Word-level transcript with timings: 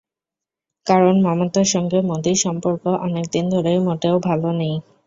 কারণ, 0.87 1.15
মমতার 1.25 1.67
সঙ্গে 1.73 1.97
মোদির 2.09 2.37
সম্পর্ক 2.37 2.83
অনেক 3.05 3.25
দিন 3.33 3.45
ধরেই 3.53 3.79
মোটেও 3.87 4.15
ভালো 4.27 4.49
নেই। 4.59 4.75